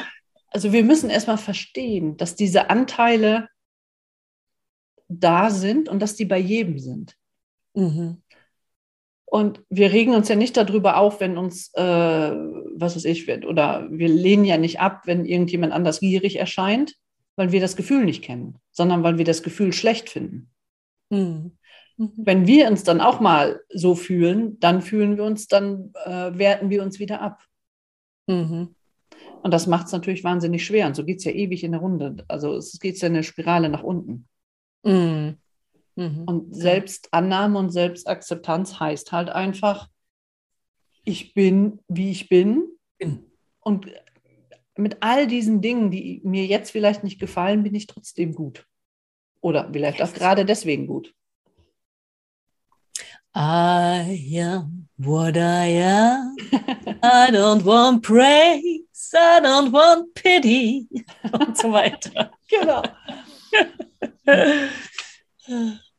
also 0.49 0.73
wir 0.73 0.83
müssen 0.85 1.11
erstmal 1.11 1.39
verstehen, 1.39 2.17
dass 2.17 2.35
diese 2.35 2.71
Anteile 2.71 3.49
da 5.09 5.51
sind 5.51 5.89
und 5.89 6.01
dass 6.01 6.17
die 6.17 6.25
bei 6.25 6.39
jedem 6.39 6.79
sind. 6.79 7.17
Mhm. 7.75 8.23
Und 9.27 9.63
wir 9.71 9.93
regen 9.93 10.15
uns 10.15 10.29
ja 10.29 10.37
nicht 10.37 10.57
darüber 10.57 10.97
auf, 10.97 11.21
wenn 11.21 11.39
uns, 11.39 11.73
äh, 11.75 11.83
was 11.83 12.97
weiß 12.97 13.05
ich, 13.05 13.29
oder 13.47 13.87
wir 13.91 14.09
lehnen 14.09 14.45
ja 14.45 14.59
nicht 14.59 14.81
ab, 14.81 15.03
wenn 15.05 15.25
irgendjemand 15.25 15.73
anders 15.73 16.01
gierig 16.01 16.37
erscheint, 16.37 16.95
weil 17.39 17.53
wir 17.53 17.61
das 17.61 17.77
Gefühl 17.77 18.05
nicht 18.05 18.25
kennen, 18.25 18.59
sondern 18.73 19.05
weil 19.05 19.17
wir 19.17 19.25
das 19.25 19.45
Gefühl 19.45 19.73
schlecht 19.73 20.11
finden. 20.11 20.51
Mhm. 21.09 21.53
Mhm. 21.97 22.13
Wenn 22.17 22.47
wir 22.49 22.67
uns 22.67 22.83
dann 22.83 23.01
auch 23.01 23.21
mal 23.21 23.61
so 23.69 23.95
fühlen, 23.95 24.59
dann 24.59 24.83
fühlen 24.83 25.17
wir 25.17 25.23
uns, 25.23 25.47
dann 25.47 25.93
äh, 26.05 26.37
werten 26.37 26.69
wir 26.69 26.83
uns 26.83 26.99
wieder 26.99 27.21
ab. 27.21 27.45
Mhm. 28.27 28.75
Und 29.43 29.55
das 29.55 29.69
macht 29.69 29.87
es 29.87 29.93
natürlich 29.93 30.25
wahnsinnig 30.25 30.67
schwer. 30.67 30.89
Und 30.89 30.97
so 30.97 31.05
geht 31.05 31.19
es 31.19 31.25
ja 31.25 31.31
ewig 31.31 31.63
in 31.63 31.71
der 31.71 31.81
Runde. 31.81 32.25
Also 32.27 32.57
es 32.57 32.81
geht 32.81 33.01
ja 33.01 33.07
eine 33.07 33.23
Spirale 33.23 33.69
nach 33.69 33.85
unten. 33.85 34.27
Mhm. 34.83 35.37
Mhm. 35.95 36.25
Und 36.25 36.57
Selbstannahme 36.57 37.57
und 37.57 37.71
Selbstakzeptanz 37.71 38.81
heißt 38.81 39.13
halt 39.13 39.31
einfach, 39.31 39.89
ich 41.05 41.35
bin, 41.35 41.79
wie 41.87 42.11
ich 42.11 42.29
bin. 42.29 42.65
bin. 42.99 43.27
Und 43.61 43.87
mit 44.79 44.99
all 45.01 45.27
diesen 45.27 45.61
Dingen, 45.61 45.91
die 45.91 46.21
mir 46.25 46.47
jetzt 46.47 46.71
vielleicht 46.71 47.05
nicht 47.05 47.19
gefallen, 47.19 47.63
bin 47.63 47.75
ich 47.75 47.87
trotzdem 47.87 48.35
gut. 48.35 48.67
Oder 49.41 49.69
vielleicht 49.73 50.03
auch 50.03 50.13
gerade 50.13 50.45
deswegen 50.45 50.87
gut. 50.87 51.15
I 53.37 54.41
am 54.41 54.89
what 54.97 55.37
I 55.37 55.81
am. 55.83 56.37
I 57.03 57.31
don't 57.31 57.65
want 57.65 58.03
praise. 58.03 59.13
I 59.15 59.41
don't 59.41 59.73
want 59.73 60.13
pity. 60.15 60.89
Und 61.33 61.57
so 61.57 61.73
weiter. 61.73 62.31
genau. 62.49 62.83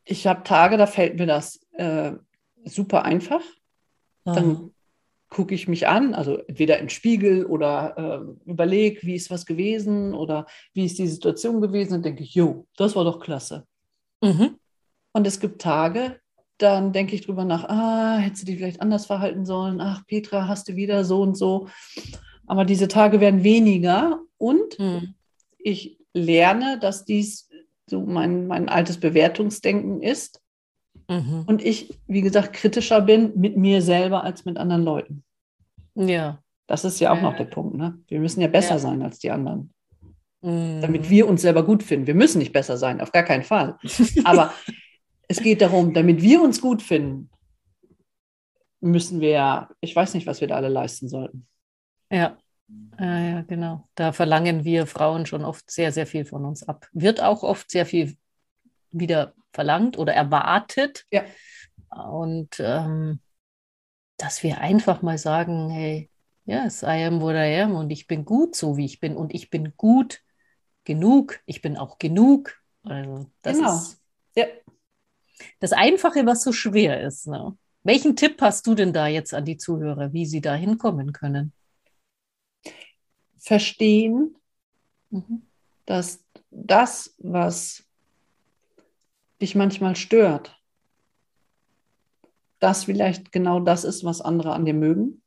Ich 0.04 0.26
habe 0.26 0.44
Tage, 0.44 0.76
da 0.76 0.86
fällt 0.86 1.18
mir 1.18 1.26
das 1.26 1.60
äh, 1.72 2.12
super 2.64 3.04
einfach. 3.04 3.42
Dann 4.24 4.72
gucke 5.30 5.54
ich 5.54 5.68
mich 5.68 5.86
an, 5.86 6.12
also 6.12 6.38
entweder 6.38 6.78
im 6.78 6.88
Spiegel 6.88 7.46
oder 7.46 8.34
äh, 8.46 8.50
überlege, 8.50 9.06
wie 9.06 9.14
ist 9.14 9.30
was 9.30 9.46
gewesen 9.46 10.12
oder 10.12 10.46
wie 10.74 10.84
ist 10.84 10.98
die 10.98 11.06
Situation 11.06 11.60
gewesen 11.60 11.94
und 11.94 12.04
denke 12.04 12.24
ich, 12.24 12.34
jo, 12.34 12.66
das 12.76 12.96
war 12.96 13.04
doch 13.04 13.20
klasse. 13.20 13.64
Mhm. 14.22 14.56
Und 15.12 15.26
es 15.26 15.38
gibt 15.38 15.62
Tage, 15.62 16.20
dann 16.58 16.92
denke 16.92 17.14
ich 17.14 17.22
drüber 17.22 17.44
nach, 17.44 17.64
ah, 17.64 18.18
hättest 18.18 18.42
du 18.42 18.46
dich 18.46 18.58
vielleicht 18.58 18.82
anders 18.82 19.06
verhalten 19.06 19.46
sollen, 19.46 19.80
ach, 19.80 20.04
Petra, 20.06 20.48
hast 20.48 20.68
du 20.68 20.76
wieder 20.76 21.04
so 21.04 21.22
und 21.22 21.36
so. 21.36 21.68
Aber 22.46 22.64
diese 22.64 22.88
Tage 22.88 23.20
werden 23.20 23.44
weniger 23.44 24.20
und 24.36 24.78
mhm. 24.78 25.14
ich 25.58 25.98
lerne, 26.12 26.78
dass 26.80 27.04
dies 27.04 27.48
so 27.86 28.00
mein, 28.00 28.48
mein 28.48 28.68
altes 28.68 28.98
Bewertungsdenken 28.98 30.02
ist 30.02 30.42
Mhm. 31.10 31.42
Und 31.46 31.62
ich, 31.62 31.98
wie 32.06 32.20
gesagt, 32.20 32.52
kritischer 32.52 33.00
bin 33.00 33.32
mit 33.34 33.56
mir 33.56 33.82
selber 33.82 34.22
als 34.22 34.44
mit 34.44 34.56
anderen 34.56 34.84
Leuten. 34.84 35.24
Ja. 35.96 36.40
Das 36.68 36.84
ist 36.84 37.00
ja 37.00 37.10
auch 37.10 37.16
ja. 37.16 37.22
noch 37.22 37.36
der 37.36 37.46
Punkt. 37.46 37.76
Ne? 37.76 37.98
Wir 38.06 38.20
müssen 38.20 38.40
ja 38.40 38.46
besser 38.46 38.74
ja. 38.74 38.78
sein 38.78 39.02
als 39.02 39.18
die 39.18 39.32
anderen. 39.32 39.74
Mhm. 40.40 40.80
Damit 40.80 41.10
wir 41.10 41.26
uns 41.26 41.42
selber 41.42 41.64
gut 41.64 41.82
finden. 41.82 42.06
Wir 42.06 42.14
müssen 42.14 42.38
nicht 42.38 42.52
besser 42.52 42.76
sein, 42.76 43.00
auf 43.00 43.10
gar 43.10 43.24
keinen 43.24 43.42
Fall. 43.42 43.76
Aber 44.24 44.54
es 45.26 45.42
geht 45.42 45.60
darum, 45.62 45.92
damit 45.92 46.22
wir 46.22 46.40
uns 46.40 46.60
gut 46.60 46.80
finden, 46.80 47.28
müssen 48.80 49.20
wir, 49.20 49.68
ich 49.80 49.94
weiß 49.94 50.14
nicht, 50.14 50.28
was 50.28 50.40
wir 50.40 50.46
da 50.46 50.54
alle 50.54 50.68
leisten 50.68 51.08
sollten. 51.08 51.44
Ja, 52.10 52.38
ja, 53.00 53.18
ja, 53.18 53.42
genau. 53.42 53.88
Da 53.96 54.12
verlangen 54.12 54.62
wir 54.62 54.86
Frauen 54.86 55.26
schon 55.26 55.44
oft 55.44 55.68
sehr, 55.68 55.90
sehr 55.90 56.06
viel 56.06 56.24
von 56.24 56.44
uns 56.44 56.62
ab. 56.62 56.86
Wird 56.92 57.20
auch 57.20 57.42
oft 57.42 57.68
sehr 57.68 57.84
viel 57.84 58.16
wieder 58.92 59.34
verlangt 59.52 59.98
oder 59.98 60.14
erwartet. 60.14 61.06
Ja. 61.10 61.24
Und 61.90 62.60
ähm, 62.60 63.20
dass 64.16 64.42
wir 64.42 64.58
einfach 64.58 65.02
mal 65.02 65.18
sagen, 65.18 65.70
hey, 65.70 66.10
yes, 66.44 66.82
I 66.82 67.04
am 67.04 67.20
what 67.20 67.34
I 67.34 67.60
am 67.60 67.74
und 67.74 67.90
ich 67.90 68.06
bin 68.06 68.24
gut 68.24 68.54
so, 68.54 68.76
wie 68.76 68.84
ich 68.84 69.00
bin 69.00 69.16
und 69.16 69.34
ich 69.34 69.50
bin 69.50 69.74
gut 69.76 70.22
genug, 70.84 71.40
ich 71.46 71.62
bin 71.62 71.76
auch 71.76 71.98
genug. 71.98 72.60
Also 72.82 73.30
das 73.42 73.56
genau. 73.56 73.74
ist 73.74 74.02
ja. 74.34 74.46
das 75.58 75.72
Einfache, 75.72 76.26
was 76.26 76.42
so 76.42 76.52
schwer 76.52 77.00
ist. 77.02 77.26
Ne? 77.26 77.56
Welchen 77.82 78.16
Tipp 78.16 78.40
hast 78.40 78.66
du 78.66 78.74
denn 78.74 78.92
da 78.92 79.06
jetzt 79.06 79.32
an 79.32 79.44
die 79.44 79.56
Zuhörer, 79.56 80.12
wie 80.12 80.26
sie 80.26 80.40
da 80.40 80.54
hinkommen 80.54 81.12
können? 81.12 81.52
Verstehen, 83.38 84.36
mhm. 85.10 85.46
dass 85.86 86.22
das, 86.50 87.14
was 87.18 87.84
dich 89.40 89.54
manchmal 89.54 89.96
stört, 89.96 90.60
das 92.58 92.84
vielleicht 92.84 93.32
genau 93.32 93.60
das 93.60 93.84
ist, 93.84 94.04
was 94.04 94.20
andere 94.20 94.52
an 94.52 94.64
dir 94.64 94.74
mögen. 94.74 95.22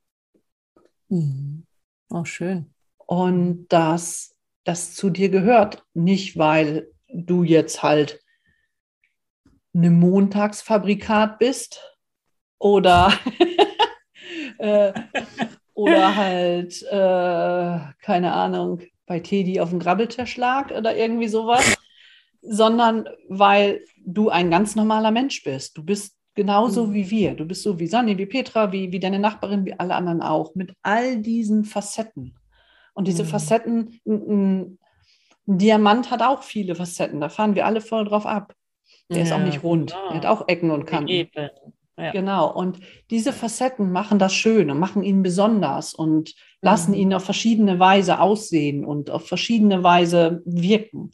Mhm. 1.10 1.66
Oh, 2.10 2.26
schön. 2.26 2.74
Und 2.98 3.68
dass 3.70 4.34
das 4.64 4.96
zu 4.96 5.10
dir 5.10 5.30
gehört. 5.30 5.84
Nicht, 5.94 6.38
weil 6.38 6.88
du 7.10 7.44
jetzt 7.44 7.84
halt 7.84 8.20
eine 9.74 9.90
Montagsfabrikat 9.90 11.40
bist 11.40 11.82
oder, 12.60 13.12
äh, 14.60 14.94
oder 15.74 16.16
halt, 16.16 16.82
äh, 16.84 17.94
keine 18.02 18.34
Ahnung, 18.34 18.82
bei 19.06 19.20
Teddy 19.20 19.60
auf 19.60 19.72
dem 19.72 19.80
Grabbeltisch 19.80 20.38
lag 20.38 20.72
oder 20.72 20.96
irgendwie 20.96 21.28
sowas, 21.28 21.73
sondern 22.44 23.08
weil 23.30 23.82
du 24.06 24.30
ein 24.30 24.52
ganz 24.52 24.76
normaler 24.76 25.12
Mensch 25.12 25.44
bist. 25.44 25.78
Du 25.78 25.84
bist 25.84 26.18
genauso 26.36 26.88
mhm. 26.88 26.94
wie 26.94 27.10
wir. 27.10 27.34
Du 27.36 27.46
bist 27.46 27.64
so 27.64 27.80
wie 27.80 27.88
Sanni, 27.88 28.18
wie 28.18 28.26
Petra, 28.26 28.72
wie, 28.72 28.92
wie 28.92 29.00
deine 29.00 29.20
Nachbarin, 29.20 29.66
wie 29.66 29.80
alle 29.80 29.96
anderen 29.96 30.22
auch, 30.22 30.56
mit 30.56 30.74
all 30.82 31.18
diesen 31.18 31.64
Facetten. 31.64 32.36
Und 32.94 33.08
diese 33.08 33.24
mhm. 33.24 33.28
Facetten, 33.28 34.00
ein, 34.06 34.30
ein, 34.30 34.80
Diamant 35.46 36.10
hat 36.10 36.22
auch 36.22 36.44
viele 36.44 36.74
Facetten, 36.74 37.20
da 37.20 37.28
fahren 37.28 37.56
wir 37.56 37.66
alle 37.66 37.82
voll 37.82 38.06
drauf 38.06 38.26
ab. 38.26 38.56
Der 39.10 39.18
ja, 39.18 39.24
ist 39.24 39.34
auch 39.34 39.40
nicht 39.40 39.62
rund, 39.62 39.92
genau. 39.92 40.08
der 40.08 40.18
hat 40.18 40.26
auch 40.26 40.48
Ecken 40.48 40.72
und 40.72 40.86
Kanten. 40.86 41.28
Ja. 41.98 42.12
Genau, 42.12 42.52
und 42.52 42.80
diese 43.12 43.34
Facetten 43.34 43.92
machen 43.92 44.18
das 44.18 44.34
schön 44.34 44.72
und 44.72 44.80
machen 44.80 45.04
ihn 45.04 45.22
besonders 45.22 45.94
und 45.94 46.34
lassen 46.62 46.92
mhm. 46.92 46.98
ihn 46.98 47.14
auf 47.14 47.24
verschiedene 47.24 47.78
Weise 47.78 48.20
aussehen 48.20 48.84
und 48.84 49.12
auf 49.12 49.28
verschiedene 49.28 49.84
Weise 49.84 50.42
wirken. 50.46 51.12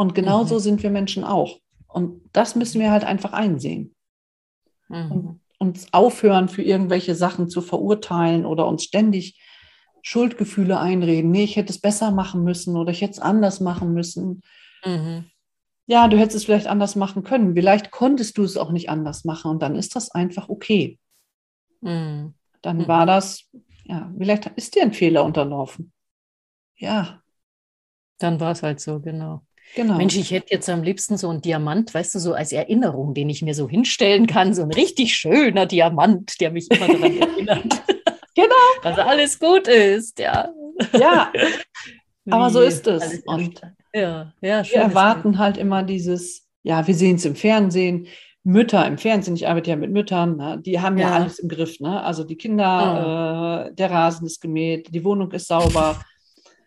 Und 0.00 0.14
genauso 0.14 0.54
mhm. 0.54 0.60
sind 0.60 0.82
wir 0.82 0.88
Menschen 0.88 1.24
auch. 1.24 1.58
Und 1.86 2.22
das 2.32 2.54
müssen 2.54 2.80
wir 2.80 2.90
halt 2.90 3.04
einfach 3.04 3.34
einsehen. 3.34 3.94
Mhm. 4.88 5.12
Und 5.12 5.40
uns 5.58 5.92
aufhören, 5.92 6.48
für 6.48 6.62
irgendwelche 6.62 7.14
Sachen 7.14 7.50
zu 7.50 7.60
verurteilen 7.60 8.46
oder 8.46 8.66
uns 8.66 8.84
ständig 8.84 9.38
Schuldgefühle 10.00 10.80
einreden. 10.80 11.30
Nee, 11.30 11.44
ich 11.44 11.56
hätte 11.56 11.70
es 11.70 11.82
besser 11.82 12.12
machen 12.12 12.44
müssen 12.44 12.78
oder 12.78 12.90
ich 12.92 13.02
hätte 13.02 13.12
es 13.12 13.18
anders 13.18 13.60
machen 13.60 13.92
müssen. 13.92 14.40
Mhm. 14.86 15.26
Ja, 15.84 16.08
du 16.08 16.16
hättest 16.16 16.36
es 16.36 16.44
vielleicht 16.46 16.66
anders 16.66 16.96
machen 16.96 17.22
können. 17.22 17.54
Vielleicht 17.54 17.90
konntest 17.90 18.38
du 18.38 18.44
es 18.44 18.56
auch 18.56 18.70
nicht 18.70 18.88
anders 18.88 19.26
machen 19.26 19.50
und 19.50 19.60
dann 19.60 19.76
ist 19.76 19.96
das 19.96 20.10
einfach 20.12 20.48
okay. 20.48 20.98
Mhm. 21.82 22.32
Dann 22.62 22.78
mhm. 22.78 22.88
war 22.88 23.04
das, 23.04 23.50
ja, 23.84 24.10
vielleicht 24.16 24.46
ist 24.56 24.74
dir 24.76 24.82
ein 24.82 24.94
Fehler 24.94 25.26
unterlaufen. 25.26 25.92
Ja. 26.76 27.20
Dann 28.16 28.40
war 28.40 28.52
es 28.52 28.62
halt 28.62 28.80
so, 28.80 28.98
genau. 28.98 29.42
Genau. 29.74 29.96
Mensch, 29.96 30.16
ich 30.16 30.30
hätte 30.30 30.52
jetzt 30.52 30.68
am 30.68 30.82
liebsten 30.82 31.16
so 31.16 31.28
einen 31.28 31.42
Diamant, 31.42 31.94
weißt 31.94 32.14
du, 32.14 32.18
so 32.18 32.34
als 32.34 32.52
Erinnerung, 32.52 33.14
den 33.14 33.30
ich 33.30 33.42
mir 33.42 33.54
so 33.54 33.68
hinstellen 33.68 34.26
kann, 34.26 34.52
so 34.52 34.62
ein 34.62 34.72
richtig 34.72 35.14
schöner 35.14 35.66
Diamant, 35.66 36.40
der 36.40 36.50
mich 36.50 36.68
immer 36.70 36.88
daran 36.88 37.16
erinnert. 37.20 37.82
genau. 38.34 38.54
Dass 38.82 38.98
alles 38.98 39.38
gut 39.38 39.68
ist, 39.68 40.18
ja. 40.18 40.50
Ja, 40.98 41.32
aber 42.30 42.50
so 42.50 42.60
ist 42.60 42.86
es. 42.86 43.22
Und 43.26 43.60
ja, 43.94 44.32
ja, 44.40 44.64
wir 44.64 44.76
erwarten 44.76 45.38
halt 45.38 45.56
immer 45.56 45.82
dieses, 45.82 46.48
ja, 46.62 46.86
wir 46.86 46.94
sehen 46.94 47.16
es 47.16 47.24
im 47.24 47.36
Fernsehen, 47.36 48.06
Mütter 48.42 48.86
im 48.86 48.96
Fernsehen, 48.96 49.34
ich 49.34 49.48
arbeite 49.48 49.70
ja 49.70 49.76
mit 49.76 49.90
Müttern, 49.90 50.36
ne, 50.36 50.60
die 50.64 50.80
haben 50.80 50.96
ja. 50.96 51.10
ja. 51.10 51.14
alles 51.16 51.38
im 51.40 51.48
Griff. 51.48 51.78
Ne? 51.80 52.02
Also 52.02 52.24
die 52.24 52.36
Kinder, 52.36 53.68
äh, 53.68 53.74
der 53.74 53.90
Rasen 53.90 54.26
ist 54.26 54.40
gemäht, 54.40 54.94
die 54.94 55.04
Wohnung 55.04 55.30
ist 55.32 55.48
sauber, 55.48 56.00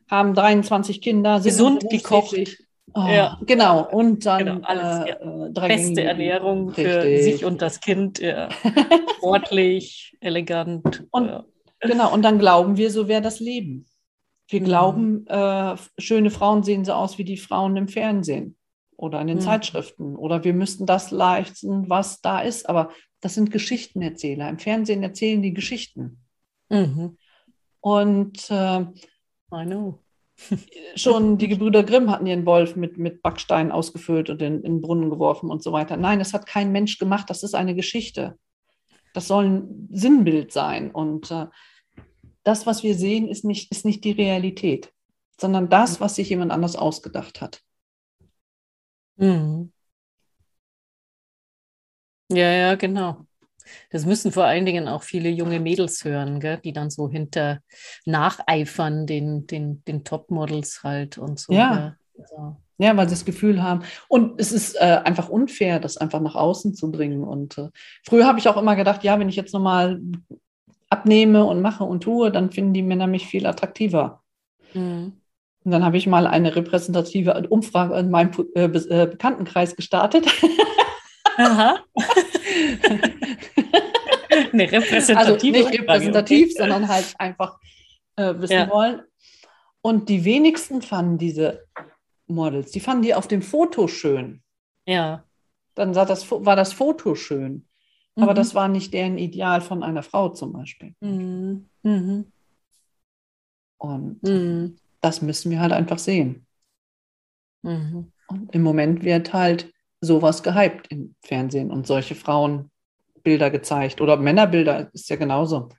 haben 0.09 0.35
23 0.35 1.01
Kinder, 1.01 1.41
sind 1.41 1.51
gesund 1.51 1.89
gekocht. 1.89 2.57
Oh, 2.95 3.07
ja. 3.07 3.39
Genau, 3.45 3.89
und 3.89 4.25
dann 4.25 4.45
genau, 4.45 4.67
alles, 4.67 5.05
äh, 5.05 5.09
ja. 5.09 5.45
äh, 5.47 5.67
beste 5.67 6.03
Ernährung 6.03 6.69
Richtig. 6.69 6.85
für 6.85 7.23
sich 7.23 7.45
und 7.45 7.61
das 7.61 7.79
Kind, 7.79 8.19
ja. 8.19 8.49
sportlich, 9.17 10.15
elegant. 10.19 11.05
Und, 11.11 11.27
ja. 11.27 11.45
Genau, 11.79 12.13
und 12.13 12.21
dann 12.21 12.39
glauben 12.39 12.77
wir, 12.77 12.91
so 12.91 13.07
wäre 13.07 13.21
das 13.21 13.39
Leben. 13.39 13.85
Wir 14.47 14.61
mhm. 14.61 14.65
glauben, 14.65 15.27
äh, 15.27 15.75
schöne 15.97 16.29
Frauen 16.29 16.63
sehen 16.63 16.85
so 16.85 16.93
aus 16.93 17.17
wie 17.17 17.23
die 17.23 17.37
Frauen 17.37 17.75
im 17.77 17.87
Fernsehen 17.87 18.57
oder 18.95 19.19
in 19.21 19.27
den 19.27 19.37
mhm. 19.37 19.41
Zeitschriften 19.41 20.15
oder 20.15 20.43
wir 20.43 20.53
müssten 20.53 20.85
das 20.85 21.09
leisten, 21.09 21.89
was 21.89 22.21
da 22.21 22.41
ist. 22.41 22.69
Aber 22.69 22.89
das 23.21 23.33
sind 23.33 23.51
Geschichtenerzähler. 23.51 24.49
Im 24.49 24.59
Fernsehen 24.59 25.01
erzählen 25.01 25.41
die 25.41 25.53
Geschichten. 25.53 26.23
Mhm. 26.69 27.17
Und 27.81 28.49
äh, 28.51 28.81
I 28.81 29.65
know 29.65 29.99
schon 30.95 31.37
die 31.37 31.47
Gebrüder 31.47 31.83
Grimm 31.83 32.09
hatten 32.11 32.25
ihren 32.25 32.45
Wolf 32.45 32.75
mit, 32.75 32.97
mit 32.97 33.21
Backsteinen 33.21 33.71
ausgefüllt 33.71 34.29
und 34.29 34.41
in, 34.41 34.63
in 34.63 34.75
den 34.75 34.81
Brunnen 34.81 35.09
geworfen 35.09 35.49
und 35.49 35.63
so 35.63 35.71
weiter. 35.71 35.97
Nein, 35.97 36.19
das 36.19 36.33
hat 36.33 36.45
kein 36.45 36.71
Mensch 36.71 36.97
gemacht, 36.97 37.29
das 37.29 37.43
ist 37.43 37.55
eine 37.55 37.75
Geschichte. 37.75 38.37
Das 39.13 39.27
soll 39.27 39.45
ein 39.45 39.89
Sinnbild 39.91 40.51
sein. 40.51 40.91
Und 40.91 41.31
äh, 41.31 41.47
das, 42.43 42.65
was 42.65 42.83
wir 42.83 42.95
sehen, 42.95 43.27
ist 43.27 43.45
nicht, 43.45 43.71
ist 43.71 43.85
nicht 43.85 44.03
die 44.03 44.11
Realität, 44.11 44.91
sondern 45.39 45.69
das, 45.69 46.01
was 46.01 46.15
sich 46.15 46.29
jemand 46.29 46.51
anders 46.51 46.75
ausgedacht 46.75 47.41
hat. 47.41 47.61
Mhm. 49.17 49.71
Ja, 52.29 52.51
ja, 52.51 52.75
genau. 52.75 53.27
Das 53.91 54.05
müssen 54.05 54.31
vor 54.31 54.45
allen 54.45 54.65
Dingen 54.65 54.87
auch 54.87 55.03
viele 55.03 55.29
junge 55.29 55.59
Mädels 55.59 56.03
hören, 56.03 56.39
gell, 56.39 56.57
die 56.57 56.73
dann 56.73 56.89
so 56.89 57.09
hinter 57.09 57.59
nacheifern, 58.05 59.05
den, 59.05 59.47
den, 59.47 59.83
den 59.85 60.03
Topmodels 60.03 60.81
halt 60.83 61.17
und 61.17 61.39
so. 61.39 61.53
Ja. 61.53 61.95
Also. 62.17 62.57
Ja, 62.79 62.97
weil 62.97 63.07
sie 63.07 63.15
das 63.15 63.25
Gefühl 63.25 63.61
haben. 63.61 63.83
Und 64.07 64.39
es 64.41 64.51
ist 64.51 64.75
äh, 64.75 64.99
einfach 65.03 65.29
unfair, 65.29 65.79
das 65.79 65.97
einfach 65.97 66.19
nach 66.19 66.35
außen 66.35 66.73
zu 66.73 66.91
bringen. 66.91 67.23
Und 67.23 67.57
äh, 67.57 67.69
früher 68.03 68.25
habe 68.25 68.39
ich 68.39 68.49
auch 68.49 68.57
immer 68.57 68.75
gedacht, 68.75 69.03
ja, 69.03 69.19
wenn 69.19 69.29
ich 69.29 69.35
jetzt 69.35 69.53
nochmal 69.53 70.01
abnehme 70.89 71.45
und 71.45 71.61
mache 71.61 71.83
und 71.83 72.01
tue, 72.01 72.31
dann 72.31 72.51
finden 72.51 72.73
die 72.73 72.81
Männer 72.81 73.07
mich 73.07 73.27
viel 73.27 73.45
attraktiver. 73.45 74.21
Mhm. 74.73 75.13
Und 75.63 75.71
dann 75.71 75.85
habe 75.85 75.97
ich 75.97 76.07
mal 76.07 76.27
eine 76.27 76.55
repräsentative 76.55 77.47
Umfrage 77.47 77.97
in 77.97 78.11
meinem 78.11 78.31
äh, 78.55 78.65
äh 78.65 79.07
Bekanntenkreis 79.07 79.75
gestartet. 79.75 80.25
Aha. 81.37 81.79
Eine 84.51 84.71
repräsentative 84.71 85.57
also 85.57 85.69
nicht 85.69 85.79
repräsentativ, 85.79 86.45
okay. 86.47 86.55
sondern 86.57 86.87
halt 86.87 87.13
einfach 87.17 87.59
äh, 88.15 88.33
wissen 88.37 88.53
ja. 88.53 88.69
wollen. 88.69 89.01
Und 89.81 90.09
die 90.09 90.23
wenigsten 90.25 90.81
fanden 90.81 91.17
diese 91.17 91.67
Models, 92.27 92.71
die 92.71 92.79
fanden 92.79 93.03
die 93.03 93.15
auf 93.15 93.27
dem 93.27 93.41
Foto 93.41 93.87
schön. 93.87 94.41
Ja. 94.85 95.25
Dann 95.75 95.93
das, 95.93 96.31
war 96.31 96.55
das 96.55 96.73
Foto 96.73 97.15
schön. 97.15 97.67
Mhm. 98.15 98.23
Aber 98.23 98.33
das 98.33 98.55
war 98.55 98.67
nicht 98.67 98.93
deren 98.93 99.17
Ideal 99.17 99.61
von 99.61 99.83
einer 99.83 100.03
Frau 100.03 100.29
zum 100.29 100.53
Beispiel. 100.53 100.95
Mhm. 100.99 101.69
Mhm. 101.83 102.31
Und 103.77 104.23
mhm. 104.23 104.77
das 105.01 105.21
müssen 105.21 105.51
wir 105.51 105.59
halt 105.59 105.73
einfach 105.73 105.99
sehen. 105.99 106.45
Mhm. 107.63 108.11
Und 108.27 108.53
im 108.55 108.61
Moment 108.61 109.03
wird 109.03 109.33
halt 109.33 109.72
sowas 110.03 110.43
gehypt 110.43 110.87
im 110.89 111.15
Fernsehen 111.21 111.71
und 111.71 111.87
solche 111.87 112.15
Frauenbilder 112.15 113.49
gezeigt. 113.49 114.01
Oder 114.01 114.17
Männerbilder 114.17 114.93
ist 114.93 115.09
ja 115.09 115.15
genauso. 115.15 115.69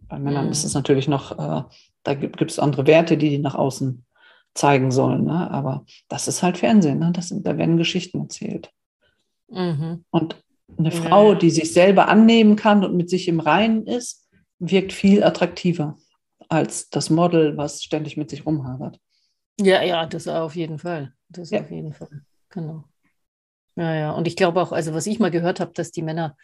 Bei 0.00 0.18
Männern 0.18 0.46
mhm. 0.46 0.52
ist 0.52 0.64
es 0.64 0.74
natürlich 0.74 1.08
noch, 1.08 1.32
äh, 1.32 1.64
da 2.02 2.14
gibt 2.14 2.50
es 2.50 2.58
andere 2.58 2.86
Werte, 2.86 3.16
die 3.16 3.30
die 3.30 3.38
nach 3.38 3.54
außen 3.54 4.04
zeigen 4.54 4.90
sollen. 4.90 5.24
Ne? 5.24 5.50
Aber 5.50 5.84
das 6.08 6.28
ist 6.28 6.42
halt 6.42 6.58
Fernsehen, 6.58 6.98
ne? 6.98 7.12
das 7.12 7.32
da 7.34 7.58
werden 7.58 7.76
Geschichten 7.76 8.20
erzählt. 8.20 8.70
Mhm. 9.48 10.04
Und 10.10 10.36
eine 10.78 10.90
Frau, 10.90 11.34
die 11.34 11.50
sich 11.50 11.72
selber 11.72 12.08
annehmen 12.08 12.56
kann 12.56 12.84
und 12.84 12.96
mit 12.96 13.08
sich 13.08 13.28
im 13.28 13.40
Reinen 13.40 13.86
ist, 13.86 14.28
wirkt 14.58 14.92
viel 14.92 15.22
attraktiver 15.22 15.96
als 16.48 16.90
das 16.90 17.10
Model, 17.10 17.56
was 17.56 17.82
ständig 17.82 18.16
mit 18.16 18.30
sich 18.30 18.46
rumhadert. 18.46 18.98
Ja, 19.60 19.82
ja, 19.82 20.06
das 20.06 20.28
auf 20.28 20.54
jeden 20.54 20.78
Fall. 20.78 21.12
Das 21.28 21.50
ja. 21.50 21.60
auf 21.60 21.70
jeden 21.70 21.92
Fall. 21.92 22.22
Genau. 22.50 22.84
Ja, 23.76 23.94
ja. 23.94 24.10
Und 24.12 24.26
ich 24.26 24.36
glaube 24.36 24.60
auch, 24.60 24.72
also 24.72 24.94
was 24.94 25.06
ich 25.06 25.18
mal 25.18 25.30
gehört 25.30 25.60
habe, 25.60 25.72
dass 25.74 25.92
die 25.92 26.02
Männer 26.02 26.36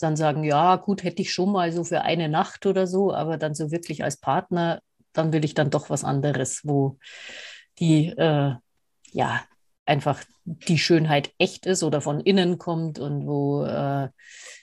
dann 0.00 0.16
sagen, 0.16 0.44
ja, 0.44 0.76
gut, 0.76 1.04
hätte 1.04 1.22
ich 1.22 1.32
schon 1.32 1.52
mal 1.52 1.72
so 1.72 1.84
für 1.84 2.02
eine 2.02 2.28
Nacht 2.28 2.66
oder 2.66 2.86
so, 2.86 3.12
aber 3.12 3.36
dann 3.36 3.54
so 3.54 3.70
wirklich 3.70 4.02
als 4.02 4.16
Partner, 4.16 4.82
dann 5.12 5.32
will 5.32 5.44
ich 5.44 5.54
dann 5.54 5.70
doch 5.70 5.90
was 5.90 6.04
anderes, 6.04 6.62
wo 6.64 6.98
die, 7.78 8.08
äh, 8.08 8.54
ja, 9.12 9.44
einfach 9.86 10.22
die 10.44 10.78
Schönheit 10.78 11.32
echt 11.38 11.66
ist 11.66 11.82
oder 11.82 12.00
von 12.00 12.20
innen 12.20 12.58
kommt 12.58 12.98
und 12.98 13.26
wo 13.26 13.64
äh, 13.64 14.08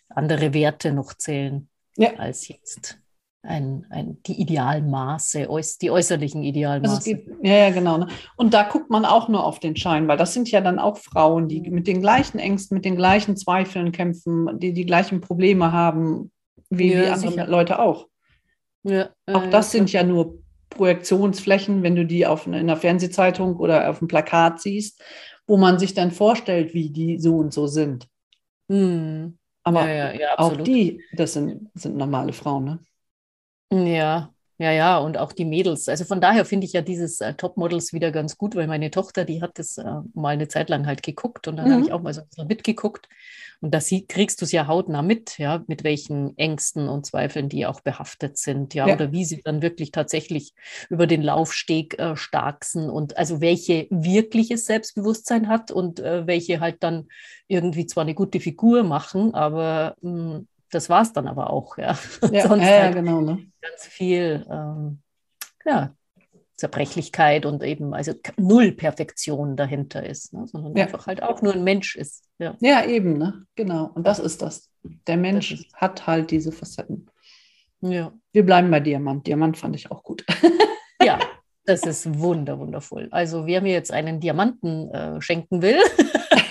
andere 0.09 0.53
Werte 0.53 0.91
noch 0.91 1.13
zählen 1.13 1.69
ja. 1.97 2.13
als 2.15 2.47
jetzt 2.47 2.99
ein, 3.47 3.85
ein, 3.89 4.17
die 4.25 4.39
Idealmaße, 4.41 5.47
die 5.81 5.91
äußerlichen 5.91 6.43
Idealmaße. 6.43 6.95
Also 6.95 7.11
gibt, 7.11 7.45
ja, 7.45 7.55
ja, 7.55 7.69
genau. 7.71 7.97
Ne? 7.97 8.07
Und 8.35 8.53
da 8.53 8.63
guckt 8.63 8.89
man 8.89 9.05
auch 9.05 9.29
nur 9.29 9.43
auf 9.43 9.59
den 9.59 9.75
Schein, 9.75 10.07
weil 10.07 10.17
das 10.17 10.33
sind 10.33 10.51
ja 10.51 10.61
dann 10.61 10.79
auch 10.79 10.97
Frauen, 10.97 11.47
die 11.47 11.61
mit 11.61 11.87
den 11.87 12.01
gleichen 12.01 12.39
Ängsten, 12.39 12.75
mit 12.75 12.85
den 12.85 12.95
gleichen 12.95 13.37
Zweifeln 13.37 13.91
kämpfen, 13.91 14.59
die 14.59 14.73
die 14.73 14.85
gleichen 14.85 15.21
Probleme 15.21 15.71
haben, 15.71 16.31
wie, 16.69 16.93
ja, 16.93 17.01
wie 17.01 17.07
andere 17.07 17.31
sicher. 17.31 17.47
Leute 17.47 17.79
auch. 17.79 18.07
Ja, 18.83 19.09
auch 19.25 19.43
äh, 19.43 19.49
das 19.49 19.71
sind 19.71 19.91
ja 19.91 20.03
nur 20.03 20.39
Projektionsflächen, 20.69 21.83
wenn 21.83 21.95
du 21.95 22.05
die 22.05 22.25
auf, 22.27 22.45
in 22.45 22.53
einer 22.53 22.77
Fernsehzeitung 22.77 23.57
oder 23.57 23.89
auf 23.89 24.01
einem 24.01 24.07
Plakat 24.07 24.61
siehst, 24.61 25.01
wo 25.47 25.57
man 25.57 25.79
sich 25.79 25.93
dann 25.93 26.11
vorstellt, 26.11 26.73
wie 26.73 26.89
die 26.89 27.19
so 27.19 27.37
und 27.37 27.53
so 27.53 27.67
sind. 27.67 28.07
Hm. 28.69 29.37
Aber 29.63 29.89
ja, 29.89 30.13
ja, 30.13 30.37
auch 30.37 30.55
die, 30.55 31.01
das 31.13 31.33
sind, 31.33 31.69
sind 31.73 31.97
normale 31.97 32.31
Frauen, 32.31 32.63
ne? 32.63 32.79
Ja, 33.71 34.33
ja, 34.59 34.71
ja, 34.71 34.97
und 34.97 35.17
auch 35.19 35.33
die 35.33 35.45
Mädels. 35.45 35.87
Also 35.87 36.03
von 36.03 36.19
daher 36.19 36.43
finde 36.43 36.65
ich 36.65 36.73
ja 36.73 36.81
dieses 36.81 37.21
äh, 37.21 37.35
Topmodels 37.35 37.93
wieder 37.93 38.11
ganz 38.11 38.37
gut, 38.37 38.55
weil 38.55 38.65
meine 38.65 38.89
Tochter, 38.89 39.23
die 39.23 39.41
hat 39.41 39.59
das 39.59 39.77
äh, 39.77 39.83
mal 40.15 40.29
eine 40.29 40.47
Zeit 40.47 40.69
lang 40.69 40.87
halt 40.87 41.03
geguckt 41.03 41.47
und 41.47 41.57
dann 41.57 41.67
mhm. 41.67 41.73
habe 41.73 41.83
ich 41.83 41.91
auch 41.91 42.01
mal 42.01 42.13
so 42.13 42.21
ein 42.21 42.27
bisschen 42.27 42.47
mitgeguckt. 42.47 43.07
Und 43.59 43.73
da 43.73 43.81
sie, 43.81 44.05
kriegst 44.05 44.41
du 44.41 44.45
es 44.45 44.51
ja 44.51 44.67
hautnah 44.67 45.01
mit, 45.01 45.37
ja, 45.37 45.63
mit 45.67 45.83
welchen 45.83 46.37
Ängsten 46.37 46.89
und 46.89 47.05
Zweifeln 47.05 47.49
die 47.49 47.65
auch 47.65 47.81
behaftet 47.81 48.37
sind, 48.37 48.73
ja, 48.73 48.87
ja. 48.87 48.95
oder 48.95 49.11
wie 49.11 49.25
sie 49.25 49.41
dann 49.43 49.61
wirklich 49.61 49.91
tatsächlich 49.91 50.53
über 50.89 51.07
den 51.07 51.21
Laufsteg 51.21 51.97
äh, 51.99 52.15
starksen 52.15 52.89
und 52.89 53.17
also 53.17 53.41
welche 53.41 53.87
wirkliches 53.89 54.65
Selbstbewusstsein 54.65 55.47
hat 55.47 55.71
und 55.71 55.99
äh, 55.99 56.25
welche 56.25 56.59
halt 56.59 56.77
dann 56.81 57.07
irgendwie 57.47 57.85
zwar 57.85 58.03
eine 58.03 58.15
gute 58.15 58.39
Figur 58.39 58.83
machen, 58.83 59.33
aber 59.33 59.95
mh, 60.01 60.35
hm, 60.35 60.47
das 60.71 60.89
war 60.89 61.01
es 61.01 61.13
dann 61.13 61.27
aber 61.27 61.49
auch, 61.49 61.77
ja. 61.77 61.97
Ja, 62.31 62.41
Sonst 62.47 62.63
ja, 62.63 62.83
halt 62.83 62.95
genau. 62.95 63.21
Ne? 63.21 63.45
Ganz 63.61 63.85
viel, 63.85 64.45
ähm, 64.49 64.99
ja, 65.65 65.93
Zerbrechlichkeit 66.57 67.45
und 67.45 67.63
eben 67.63 67.93
also 67.93 68.13
null 68.35 68.71
Perfektion 68.71 69.55
dahinter 69.55 70.03
ist, 70.03 70.33
ne? 70.33 70.47
sondern 70.47 70.75
ja. 70.75 70.85
einfach 70.85 71.05
halt 71.05 71.21
auch 71.21 71.41
nur 71.43 71.53
ein 71.53 71.63
Mensch 71.63 71.95
ist. 71.95 72.23
Ja, 72.39 72.55
ja 72.59 72.83
eben, 72.83 73.17
ne? 73.17 73.45
genau. 73.55 73.91
Und 73.93 74.07
das 74.07 74.17
ist 74.17 74.41
das. 74.41 74.69
Der 75.05 75.17
Mensch 75.17 75.51
das 75.51 75.65
hat 75.73 76.07
halt 76.07 76.31
diese 76.31 76.51
Facetten. 76.51 77.07
Ja. 77.81 78.11
Wir 78.31 78.43
bleiben 78.43 78.71
bei 78.71 78.79
Diamant. 78.79 79.27
Diamant 79.27 79.57
fand 79.57 79.75
ich 79.75 79.91
auch 79.91 80.01
gut. 80.01 80.25
ja, 81.03 81.19
das 81.65 81.83
ist 81.83 82.19
wunder, 82.19 82.57
wundervoll. 82.57 83.07
Also 83.11 83.45
wer 83.45 83.61
mir 83.61 83.73
jetzt 83.73 83.91
einen 83.91 84.19
Diamanten 84.19 84.89
äh, 84.89 85.21
schenken 85.21 85.61
will, 85.61 85.77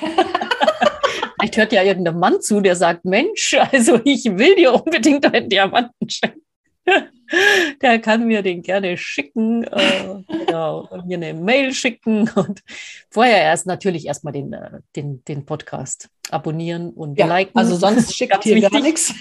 vielleicht 1.46 1.56
hört 1.56 1.72
ja 1.72 1.82
irgendein 1.82 2.18
Mann 2.18 2.40
zu, 2.40 2.60
der 2.60 2.76
sagt, 2.76 3.04
Mensch, 3.04 3.56
also 3.72 4.00
ich 4.04 4.24
will 4.24 4.56
dir 4.56 4.74
unbedingt 4.74 5.24
einen 5.32 5.48
Diamanten 5.48 6.08
schenken. 6.08 6.42
der 7.82 7.98
kann 7.98 8.28
mir 8.28 8.42
den 8.42 8.62
gerne 8.62 8.96
schicken, 8.96 9.64
äh, 9.64 10.22
genau, 10.28 10.88
mir 11.04 11.16
eine 11.16 11.34
Mail 11.34 11.74
schicken 11.74 12.30
und 12.36 12.62
vorher 13.10 13.42
erst 13.42 13.66
natürlich 13.66 14.06
erstmal 14.06 14.32
den, 14.32 14.52
äh, 14.52 14.78
den, 14.94 15.24
den 15.24 15.44
Podcast 15.44 16.08
abonnieren 16.30 16.90
und 16.90 17.18
ja, 17.18 17.26
liken. 17.26 17.58
Also 17.58 17.74
sonst 17.74 18.14
schickt 18.16 18.46
ihr 18.46 18.60
gar 18.60 18.80
nichts. 18.80 19.12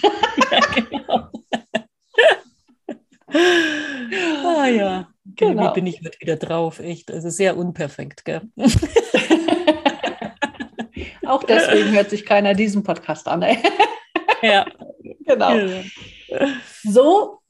ja, 0.52 0.60
genau. 0.74 1.28
ah 4.44 4.68
ja, 4.68 5.08
genau. 5.34 5.70
wie 5.70 5.74
bin 5.74 5.86
ich 5.88 6.00
heute 6.04 6.20
wieder 6.20 6.36
drauf, 6.36 6.78
echt. 6.78 7.10
Also 7.10 7.30
sehr 7.30 7.56
unperfekt, 7.56 8.24
gell? 8.24 8.42
Auch 11.26 11.44
deswegen 11.44 11.92
hört 11.92 12.10
sich 12.10 12.24
keiner 12.24 12.54
diesen 12.54 12.82
Podcast 12.82 13.28
an. 13.28 13.42
Ey. 13.42 13.58
ja, 14.42 14.66
genau. 15.24 15.52
So 16.82 17.40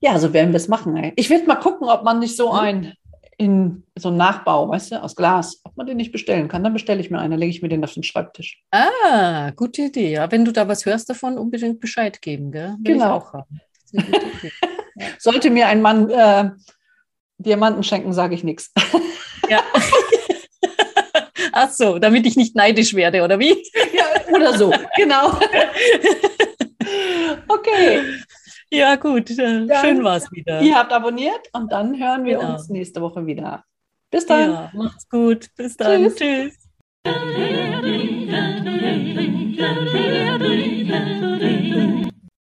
ja, 0.00 0.18
so 0.18 0.32
werden 0.32 0.52
wir 0.52 0.58
es 0.58 0.68
machen. 0.68 0.96
Ey. 0.96 1.12
Ich 1.16 1.30
werde 1.30 1.46
mal 1.46 1.56
gucken, 1.56 1.88
ob 1.88 2.04
man 2.04 2.18
nicht 2.20 2.36
so 2.36 2.52
mhm. 2.52 2.58
ein 2.58 2.92
in 3.40 3.84
so 3.96 4.08
einen 4.08 4.16
Nachbau, 4.16 4.68
weißt 4.68 4.92
du, 4.92 5.02
aus 5.02 5.14
Glas, 5.14 5.60
ob 5.62 5.76
man 5.76 5.86
den 5.86 5.96
nicht 5.96 6.10
bestellen 6.10 6.48
kann. 6.48 6.64
Dann 6.64 6.72
bestelle 6.72 7.00
ich 7.00 7.08
mir 7.08 7.20
einen, 7.20 7.30
dann 7.30 7.38
lege 7.38 7.50
ich 7.50 7.62
mir 7.62 7.68
den 7.68 7.84
auf 7.84 7.94
den 7.94 8.02
Schreibtisch. 8.02 8.64
Ah, 8.72 9.52
gute 9.54 9.82
Idee. 9.82 10.10
Ja, 10.10 10.30
wenn 10.32 10.44
du 10.44 10.52
da 10.52 10.66
was 10.66 10.84
hörst 10.84 11.08
davon, 11.08 11.38
unbedingt 11.38 11.78
Bescheid 11.78 12.20
geben, 12.20 12.50
gell? 12.50 12.74
Will 12.80 12.94
genau. 12.94 13.44
Sollte 15.20 15.50
mir 15.50 15.68
ein 15.68 15.82
Mann 15.82 16.10
äh, 16.10 16.50
Diamanten 17.38 17.84
schenken, 17.84 18.12
sage 18.12 18.34
ich 18.34 18.42
nichts. 18.42 18.72
Ja. 19.48 19.62
Ach 21.60 21.70
so, 21.70 21.98
damit 21.98 22.24
ich 22.24 22.36
nicht 22.36 22.54
neidisch 22.54 22.94
werde, 22.94 23.24
oder 23.24 23.40
wie? 23.40 23.50
Ja, 23.92 24.04
oder 24.34 24.56
so, 24.56 24.72
genau. 24.96 25.38
Okay. 27.48 28.00
Ja, 28.70 28.96
gut. 28.96 29.36
Dann, 29.38 29.70
Schön 29.80 30.02
war 30.04 30.16
es 30.16 30.30
wieder. 30.32 30.62
Ihr 30.62 30.74
habt 30.74 30.92
abonniert 30.92 31.48
und 31.52 31.70
dann 31.72 31.98
hören 31.98 32.24
wir 32.24 32.38
genau. 32.38 32.54
uns 32.54 32.68
nächste 32.68 33.00
Woche 33.00 33.26
wieder. 33.26 33.64
Bis 34.10 34.24
dann. 34.24 34.52
Ja, 34.52 34.70
macht's 34.72 35.08
gut. 35.08 35.48
Bis 35.56 35.76
dann. 35.76 36.14
Tschüss. 36.14 36.54
Tschüss. 37.04 38.07